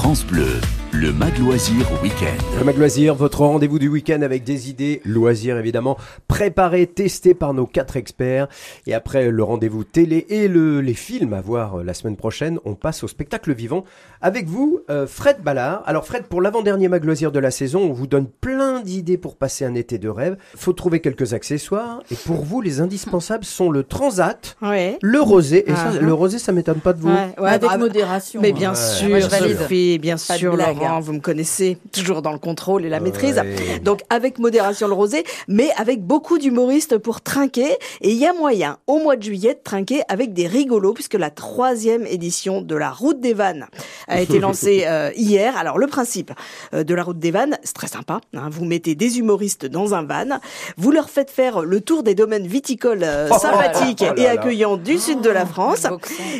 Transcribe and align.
France 0.00 0.24
Bleu, 0.24 0.46
le 0.92 1.12
Mag 1.12 1.36
Loisir 1.38 1.84
Week-end. 2.04 2.56
Le 2.58 2.64
Mag 2.64 2.78
Loisir, 2.78 3.16
votre 3.16 3.40
rendez-vous 3.40 3.80
du 3.80 3.88
week-end 3.88 4.22
avec 4.22 4.44
des 4.44 4.70
idées 4.70 5.02
loisirs 5.04 5.58
évidemment, 5.58 5.96
préparées, 6.28 6.86
testées 6.86 7.34
par 7.34 7.52
nos 7.52 7.66
quatre 7.66 7.96
experts. 7.96 8.46
Et 8.86 8.94
après 8.94 9.28
le 9.30 9.42
rendez-vous 9.42 9.82
télé 9.82 10.24
et 10.28 10.46
le, 10.46 10.80
les 10.80 10.94
films 10.94 11.32
à 11.34 11.40
voir 11.40 11.80
euh, 11.80 11.82
la 11.82 11.94
semaine 11.94 12.16
prochaine, 12.16 12.60
on 12.64 12.74
passe 12.74 13.02
au 13.02 13.08
spectacle 13.08 13.52
vivant 13.52 13.84
avec 14.22 14.46
vous, 14.46 14.80
euh, 14.88 15.06
Fred 15.08 15.38
Ballard. 15.42 15.82
Alors 15.84 16.06
Fred, 16.06 16.24
pour 16.24 16.40
l'avant-dernier 16.40 16.86
Mag 16.88 17.04
Loisir 17.04 17.32
de 17.32 17.38
la 17.40 17.50
saison, 17.50 17.80
on 17.80 17.92
vous 17.92 18.06
donne 18.06 18.26
plein 18.26 18.80
d'idées 18.80 19.18
pour 19.18 19.36
passer 19.36 19.64
un 19.64 19.74
été 19.74 19.98
de 19.98 20.08
rêve. 20.08 20.36
Faut 20.56 20.72
trouver 20.72 21.00
quelques 21.00 21.34
accessoires. 21.34 22.00
Et 22.12 22.14
pour 22.14 22.44
vous, 22.44 22.60
les 22.60 22.80
indispensables 22.80 23.44
sont 23.44 23.70
le 23.70 23.82
transat, 23.82 24.56
Ouais. 24.62 24.96
le 25.02 25.20
rosé. 25.20 25.68
Et 25.70 25.74
ça, 25.74 25.92
Ah. 25.94 25.98
le 26.00 26.12
rosé, 26.14 26.38
ça 26.38 26.52
m'étonne 26.52 26.80
pas 26.80 26.92
de 26.92 27.00
vous. 27.00 27.08
Ouais, 27.08 27.34
ouais, 27.38 27.48
Avec 27.50 27.62
bravo. 27.62 27.80
modération. 27.84 28.40
Mais 28.40 28.52
bien 28.52 28.70
Ouais. 28.70 28.76
sûr, 28.76 29.20
je 29.20 29.26
valide. 29.28 29.56
Bien 29.96 30.16
Pas 30.16 30.36
sûr, 30.36 30.52
blague. 30.54 30.76
Laurent, 30.76 31.00
vous 31.00 31.14
me 31.14 31.20
connaissez, 31.20 31.78
toujours 31.92 32.20
dans 32.20 32.32
le 32.32 32.38
contrôle 32.38 32.84
et 32.84 32.90
la 32.90 33.00
maîtrise. 33.00 33.40
Donc 33.82 34.00
avec 34.10 34.38
modération 34.38 34.86
le 34.88 34.92
rosé, 34.94 35.24
mais 35.48 35.70
avec 35.78 36.02
beaucoup 36.02 36.36
d'humoristes 36.38 36.98
pour 36.98 37.22
trinquer. 37.22 37.70
Et 38.02 38.10
il 38.10 38.18
y 38.18 38.26
a 38.26 38.32
moyen, 38.34 38.78
au 38.86 38.98
mois 38.98 39.16
de 39.16 39.22
juillet, 39.22 39.54
de 39.54 39.60
trinquer 39.64 40.02
avec 40.08 40.34
des 40.34 40.46
rigolos, 40.46 40.92
puisque 40.92 41.14
la 41.14 41.30
troisième 41.30 42.04
édition 42.06 42.60
de 42.60 42.74
la 42.76 42.90
Route 42.90 43.20
des 43.20 43.32
Vannes 43.32 43.66
a 44.08 44.20
été 44.20 44.38
lancée 44.40 44.84
euh, 44.86 45.10
hier. 45.16 45.56
Alors 45.56 45.78
le 45.78 45.86
principe 45.86 46.32
euh, 46.74 46.84
de 46.84 46.94
la 46.94 47.02
Route 47.04 47.18
des 47.18 47.30
Vannes, 47.30 47.56
c'est 47.62 47.74
très 47.74 47.86
sympa. 47.88 48.20
hein. 48.34 48.48
vous 48.50 48.64
mettez 48.64 48.94
des 48.94 49.18
humoristes 49.18 49.64
dans 49.66 49.94
un 49.94 50.02
van, 50.02 50.38
vous 50.76 50.90
leur 50.90 51.08
faites 51.08 51.30
faire 51.30 51.62
le 51.62 51.80
tour 51.80 52.02
des 52.02 52.14
domaines 52.14 52.46
viticoles 52.46 53.02
euh, 53.04 53.28
sympathiques 53.28 54.02
Oh 54.02 54.14
là 54.14 54.14
et 54.16 54.24
là. 54.24 54.30
accueillants 54.32 54.76
du 54.76 54.98
sud 54.98 55.20
de 55.20 55.30
la 55.30 55.46
France. 55.46 55.86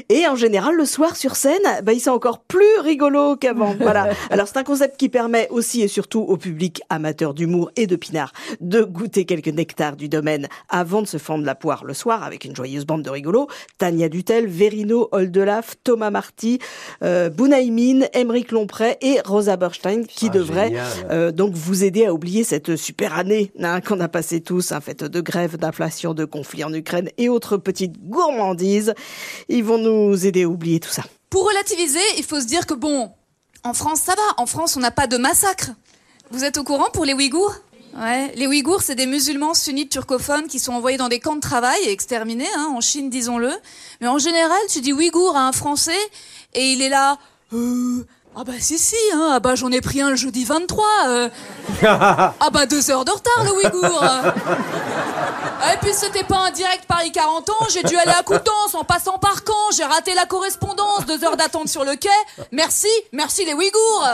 Et 0.08 0.26
en 0.26 0.34
général, 0.36 0.74
le 0.74 0.84
soir 0.84 1.14
sur 1.16 1.36
scène, 1.36 1.62
bah, 1.84 1.92
ils 1.92 2.00
sont 2.00 2.10
encore 2.10 2.40
plus 2.40 2.64
rigolos 2.82 3.36
qu'avant. 3.38 3.74
Voilà. 3.88 4.08
Alors 4.30 4.48
c'est 4.48 4.58
un 4.58 4.64
concept 4.64 4.98
qui 4.98 5.08
permet 5.08 5.48
aussi 5.50 5.82
et 5.82 5.88
surtout 5.88 6.20
au 6.20 6.36
public 6.36 6.82
amateur 6.90 7.32
d'humour 7.32 7.70
et 7.76 7.86
de 7.86 7.96
pinard 7.96 8.32
de 8.60 8.82
goûter 8.82 9.24
quelques 9.24 9.48
nectars 9.48 9.96
du 9.96 10.08
domaine 10.08 10.48
avant 10.68 11.00
de 11.00 11.06
se 11.06 11.16
fendre 11.16 11.44
la 11.44 11.54
poire 11.54 11.84
le 11.84 11.94
soir 11.94 12.22
avec 12.22 12.44
une 12.44 12.54
joyeuse 12.54 12.84
bande 12.84 13.02
de 13.02 13.10
rigolos. 13.10 13.48
Tania 13.78 14.08
Dutel, 14.08 14.46
Verino 14.46 15.08
Oldelaf, 15.12 15.76
Thomas 15.84 16.10
Marty, 16.10 16.58
euh, 17.02 17.30
Bounaïmin, 17.30 18.06
Emeric 18.12 18.52
Lompré 18.52 18.98
et 19.00 19.20
Rosa 19.24 19.56
Berstein 19.56 20.04
qui 20.04 20.26
Ah, 20.26 20.30
devraient 20.30 20.72
euh, 21.10 21.30
donc 21.32 21.54
vous 21.54 21.84
aider 21.84 22.04
à 22.04 22.12
oublier 22.12 22.44
cette 22.44 22.76
super 22.76 23.16
année 23.16 23.52
hein, 23.60 23.80
qu'on 23.80 24.00
a 24.00 24.08
passé 24.08 24.40
tous, 24.40 24.72
hein, 24.72 24.80
faite 24.80 25.04
de 25.04 25.20
grève, 25.20 25.56
d'inflation, 25.56 26.14
de 26.14 26.24
conflits 26.24 26.64
en 26.64 26.72
Ukraine 26.72 27.10
et 27.16 27.28
autres 27.28 27.56
petites 27.56 27.98
gourmandises. 28.08 28.94
Ils 29.48 29.64
vont 29.64 29.78
nous 29.78 30.26
aider 30.26 30.44
à 30.44 30.48
oublier 30.48 30.80
tout 30.80 30.90
ça. 30.90 31.02
Pour 31.30 31.46
relativiser, 31.46 32.00
il 32.16 32.24
faut 32.24 32.40
se 32.40 32.46
dire 32.46 32.66
que 32.66 32.74
bon, 32.74 33.10
en 33.64 33.74
France 33.74 34.00
ça 34.00 34.14
va, 34.14 34.42
en 34.42 34.46
France 34.46 34.76
on 34.76 34.80
n'a 34.80 34.90
pas 34.90 35.06
de 35.06 35.16
massacre. 35.16 35.70
Vous 36.30 36.44
êtes 36.44 36.58
au 36.58 36.64
courant 36.64 36.90
pour 36.92 37.04
les 37.04 37.14
Ouïghours? 37.14 37.54
Ouais, 37.96 38.32
les 38.34 38.46
Ouïghours 38.46 38.82
c'est 38.82 38.94
des 38.94 39.06
musulmans 39.06 39.54
sunnites 39.54 39.90
turcophones 39.90 40.46
qui 40.46 40.58
sont 40.58 40.72
envoyés 40.72 40.98
dans 40.98 41.08
des 41.08 41.20
camps 41.20 41.36
de 41.36 41.40
travail 41.40 41.78
et 41.84 41.90
exterminés, 41.90 42.46
hein, 42.56 42.70
en 42.74 42.80
Chine 42.80 43.10
disons-le. 43.10 43.52
Mais 44.00 44.08
en 44.08 44.18
général, 44.18 44.58
tu 44.70 44.80
dis 44.80 44.92
Ouïghour 44.92 45.36
à 45.36 45.48
un 45.48 45.52
Français 45.52 45.98
et 46.54 46.72
il 46.72 46.82
est 46.82 46.90
là. 46.90 47.18
Euh, 47.54 48.04
ah 48.36 48.44
bah 48.44 48.52
si 48.60 48.78
si, 48.78 48.94
hein, 49.14 49.30
ah 49.32 49.40
bah 49.40 49.54
j'en 49.56 49.72
ai 49.72 49.80
pris 49.80 50.00
un 50.00 50.10
le 50.10 50.16
jeudi 50.16 50.44
23. 50.44 50.84
euh. 51.08 51.28
ah 51.82 52.34
bah 52.52 52.66
deux 52.66 52.90
heures 52.90 53.04
de 53.04 53.10
retard 53.10 53.44
le 53.44 53.52
Ouïghour. 53.52 54.04
Et 55.72 55.76
puis 55.78 55.92
c'était 55.92 56.24
pas 56.24 56.38
un 56.46 56.50
direct 56.50 56.84
Paris 56.86 57.12
40 57.12 57.50
ans, 57.50 57.66
j'ai 57.72 57.82
dû 57.82 57.96
aller 57.96 58.12
à 58.12 58.22
Coutances 58.22 58.74
en 58.74 58.84
passant 58.84 59.18
par 59.18 59.36
Caen, 59.46 59.70
j'ai 59.76 59.84
raté 59.84 60.14
la 60.14 60.26
correspondance, 60.26 61.06
deux 61.06 61.22
heures 61.24 61.36
d'attente 61.36 61.68
sur 61.68 61.84
le 61.84 61.96
quai. 61.96 62.08
Merci, 62.52 62.88
merci 63.12 63.44
les 63.44 63.54
Ouïghours. 63.54 64.06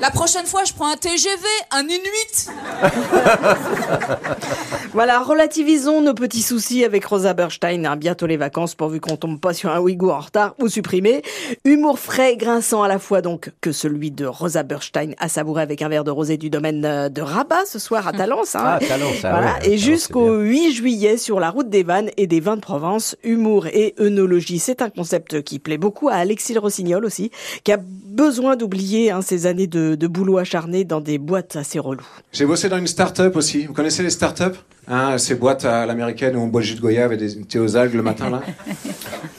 La 0.00 0.10
prochaine 0.10 0.46
fois, 0.46 0.64
je 0.64 0.72
prends 0.72 0.90
un 0.90 0.96
TGV, 0.96 1.46
un 1.70 1.82
Inuit. 1.82 2.50
Voilà, 4.94 5.22
relativisons 5.22 6.02
nos 6.02 6.12
petits 6.12 6.42
soucis 6.42 6.84
avec 6.84 7.06
Rosa 7.06 7.32
Berstein. 7.32 7.86
hein. 7.86 7.96
bientôt 7.96 8.26
les 8.26 8.36
vacances 8.36 8.74
pourvu 8.74 9.00
qu'on 9.00 9.16
tombe 9.16 9.40
pas 9.40 9.54
sur 9.54 9.70
un 9.70 9.80
Ouïghour 9.80 10.12
en 10.12 10.20
retard 10.20 10.54
ou 10.60 10.68
supprimé. 10.68 11.22
Humour 11.64 11.98
frais, 11.98 12.36
grinçant 12.36 12.82
à 12.82 12.88
la 12.88 12.98
fois 12.98 13.22
donc 13.22 13.52
que 13.62 13.72
celui 13.72 14.10
de 14.10 14.26
Rosa 14.26 14.62
Berstein 14.64 15.12
à 15.18 15.30
savourer 15.30 15.62
avec 15.62 15.80
un 15.80 15.88
verre 15.88 16.04
de 16.04 16.10
rosé 16.10 16.36
du 16.36 16.50
domaine 16.50 16.84
euh, 16.84 17.08
de 17.08 17.22
Rabat 17.22 17.64
ce 17.64 17.78
soir 17.78 18.06
à 18.06 18.12
Talence. 18.12 18.54
hein. 18.54 18.60
Ah, 18.64 18.78
Talence, 18.86 19.24
ah 19.24 19.30
voilà. 19.30 19.46
ouais, 19.62 19.70
et 19.72 19.78
jusqu'au 19.78 20.38
c'est 20.40 20.46
8 20.50 20.72
juillet 20.72 21.16
sur 21.16 21.40
la 21.40 21.48
route 21.48 21.70
des 21.70 21.84
vannes 21.84 22.10
et 22.18 22.26
des 22.26 22.40
vins 22.40 22.56
de 22.56 22.60
Provence, 22.60 23.16
humour 23.24 23.68
et 23.68 23.94
œnologie. 23.98 24.58
C'est 24.58 24.82
un 24.82 24.90
concept 24.90 25.40
qui 25.40 25.58
plaît 25.58 25.78
beaucoup 25.78 26.10
à 26.10 26.16
Alexis 26.16 26.52
Le 26.52 26.60
Rossignol 26.60 27.06
aussi, 27.06 27.30
qui 27.64 27.72
a 27.72 27.78
besoin 27.80 28.56
d'oublier 28.56 29.10
hein, 29.10 29.22
ces 29.22 29.46
années 29.46 29.66
de, 29.66 29.94
de 29.94 30.06
boulot 30.06 30.36
acharné 30.36 30.84
dans 30.84 31.00
des 31.00 31.16
boîtes 31.16 31.56
assez 31.56 31.78
reloues. 31.78 32.06
J'ai 32.30 32.44
bossé 32.44 32.68
dans 32.68 32.76
une 32.76 32.86
start-up 32.86 33.34
aussi. 33.36 33.64
Vous 33.64 33.72
connaissez 33.72 34.02
les 34.02 34.10
start-up? 34.10 34.54
Hein, 34.92 35.18
Ces 35.18 35.34
boîtes 35.34 35.64
à 35.64 35.86
l'américaine 35.86 36.36
où 36.36 36.40
on 36.40 36.46
boit 36.46 36.60
du 36.60 36.68
jus 36.68 36.74
de 36.74 36.80
goyave 36.80 37.12
et 37.12 37.16
des 37.16 37.42
thé 37.42 37.58
aux 37.58 37.76
algues 37.76 37.94
le 37.94 38.02
matin, 38.02 38.30
là 38.30 38.40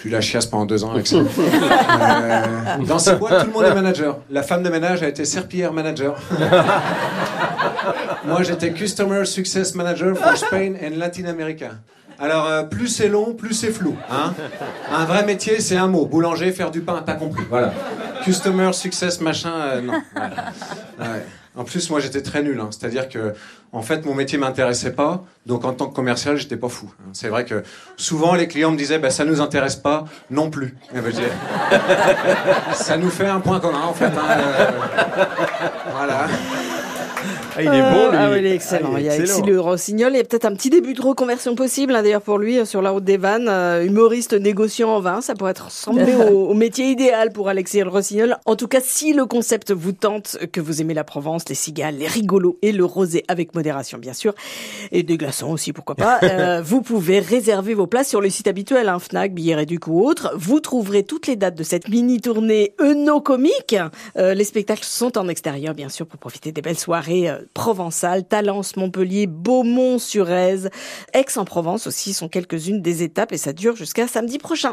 J'ai 0.02 0.10
eu 0.10 0.12
la 0.12 0.20
chiasse 0.20 0.46
pendant 0.46 0.66
deux 0.66 0.84
ans 0.84 0.92
avec 0.92 1.08
ça. 1.08 1.16
Euh, 1.16 2.46
dans 2.86 3.00
ces 3.00 3.16
boîtes, 3.16 3.40
tout 3.42 3.48
le 3.48 3.54
monde 3.54 3.64
est 3.64 3.74
manager. 3.74 4.20
La 4.30 4.44
femme 4.44 4.62
de 4.62 4.70
ménage 4.70 5.02
a 5.02 5.08
été 5.08 5.24
serpillière 5.24 5.72
manager. 5.72 6.16
Moi, 8.26 8.44
j'étais 8.44 8.72
Customer 8.72 9.24
Success 9.24 9.76
Manager 9.76 10.16
for 10.18 10.36
Spain 10.36 10.74
and 10.84 10.98
Latin 10.98 11.26
America. 11.26 11.72
Alors, 12.20 12.48
euh, 12.48 12.64
plus 12.64 12.88
c'est 12.88 13.08
long, 13.08 13.34
plus 13.34 13.54
c'est 13.54 13.72
flou. 13.72 13.96
Hein 14.12 14.34
un 14.92 15.06
vrai 15.06 15.26
métier, 15.26 15.60
c'est 15.62 15.78
un 15.78 15.88
mot. 15.88 16.06
Boulanger, 16.06 16.52
faire 16.52 16.72
du 16.72 16.82
pain, 16.82 17.02
t'as 17.06 17.16
compris. 17.16 17.44
Voilà. 17.50 17.74
Customer 18.24 18.72
Success, 18.74 19.20
machin, 19.22 19.54
euh, 19.54 19.82
non. 19.82 19.94
Ouais. 21.00 21.26
En 21.56 21.64
plus, 21.64 21.90
moi, 21.92 22.00
j'étais 22.00 22.22
très 22.22 22.42
nul. 22.42 22.60
hein. 22.60 22.70
C'est-à-dire 22.72 23.08
que, 23.10 23.34
en 23.74 23.82
fait, 23.84 24.06
mon 24.06 24.16
métier 24.16 24.38
m'intéressait 24.40 24.92
pas. 24.94 25.24
Donc, 25.46 25.66
en 25.66 25.74
tant 25.74 25.88
que 25.88 25.94
commercial, 25.96 26.36
j'étais 26.38 26.58
pas 26.58 26.70
fou. 26.70 26.92
hein. 27.00 27.10
C'est 27.14 27.28
vrai 27.30 27.46
que 27.46 27.64
souvent, 27.96 28.34
les 28.34 28.48
clients 28.48 28.72
me 28.72 28.78
disaient, 28.78 28.98
bah, 29.00 29.12
ça 29.12 29.24
nous 29.24 29.40
intéresse 29.40 29.76
pas, 29.76 30.06
non 30.32 30.50
plus. 30.50 30.76
Ça 32.74 32.98
nous 32.98 33.10
fait 33.10 33.28
un 33.28 33.40
point 33.40 33.60
commun, 33.60 33.82
en 33.84 33.94
fait. 33.94 34.06
hein. 34.06 35.22
Voilà. 35.92 36.28
Ah, 37.56 37.62
il 37.62 37.68
est 37.68 37.82
bon, 37.82 38.10
lui. 38.10 38.18
Ah 38.18 38.30
oui, 38.32 38.38
il 38.40 38.46
est 38.46 38.56
excellent. 38.56 38.92
Ah, 38.96 39.00
il 39.00 39.06
y 39.06 39.10
a 39.10 39.18
Le 39.18 39.60
Rossignol. 39.60 40.14
Il 40.14 40.18
y 40.18 40.20
a 40.20 40.24
peut-être 40.24 40.46
un 40.46 40.54
petit 40.54 40.70
début 40.70 40.94
de 40.94 41.02
reconversion 41.02 41.56
possible, 41.56 41.96
hein, 41.96 42.04
d'ailleurs, 42.04 42.22
pour 42.22 42.38
lui, 42.38 42.60
euh, 42.60 42.66
sur 42.66 42.82
la 42.82 42.92
route 42.92 43.04
des 43.04 43.18
vannes. 43.18 43.48
Euh, 43.50 43.84
humoriste 43.84 44.34
négociant 44.34 44.90
en 44.90 45.00
vin, 45.00 45.22
ça 45.22 45.36
pourrait 45.36 45.52
être 45.52 45.66
ressembler 45.66 46.16
au, 46.32 46.50
au 46.50 46.54
métier 46.54 46.86
idéal 46.88 47.32
pour 47.32 47.50
Alexis 47.50 47.82
Le 47.82 47.90
Rossignol. 47.90 48.38
En 48.46 48.56
tout 48.56 48.68
cas, 48.68 48.80
si 48.82 49.14
le 49.14 49.26
concept 49.26 49.72
vous 49.72 49.92
tente, 49.92 50.38
que 50.52 50.62
vous 50.62 50.82
aimez 50.82 50.94
la 50.94 51.04
Provence, 51.04 51.48
les 51.50 51.56
cigales, 51.56 51.98
les 51.98 52.08
rigolos 52.08 52.58
et 52.62 52.72
le 52.72 52.86
rosé 52.86 53.24
avec 53.28 53.54
modération, 53.56 53.98
bien 53.98 54.14
sûr, 54.14 54.34
et 54.92 55.04
des 55.04 55.18
glaçons 55.18 55.52
aussi, 55.52 55.74
pourquoi 55.74 55.96
pas, 55.96 56.20
euh, 56.24 56.62
vous 56.62 56.82
pouvez 56.82 57.20
réserver 57.20 57.74
vos 57.74 57.88
places 57.88 58.10
sur 58.10 58.22
le 58.22 58.30
site 58.30 58.48
habituel, 58.48 58.90
hein, 58.90 59.00
Fnac, 59.00 59.34
Billets 59.34 59.56
Réduc 59.56 59.88
ou 59.88 60.06
autre. 60.06 60.34
Vous 60.36 60.60
trouverez 60.60 61.04
toutes 61.04 61.28
les 61.28 61.36
dates 61.36 61.56
de 61.56 61.64
cette 61.64 61.88
mini-tournée 61.88 62.74
Euno-comique. 62.80 63.76
Euh, 64.18 64.34
les 64.34 64.44
spectacles 64.44 64.84
sont 64.84 65.18
en 65.18 65.28
extérieur, 65.28 65.74
bien 65.74 65.90
sûr, 65.90 66.06
pour 66.06 66.20
profiter 66.20 66.52
des 66.52 66.62
belles 66.62 66.80
soirées 66.80 67.30
provençales. 67.54 68.28
Talence, 68.28 68.76
Montpellier, 68.76 69.28
Beaumont-sur-Aise, 69.28 70.70
Aix-en-Provence 71.14 71.88
aussi 71.88 72.14
sont 72.14 72.30
quelques-unes 72.30 72.82
des 72.82 73.04
étapes 73.04 73.32
et 73.32 73.38
ça 73.38 73.54
dure 73.54 73.76
jusqu'à 73.76 74.08
samedi 74.08 74.38
prochain. 74.38 74.72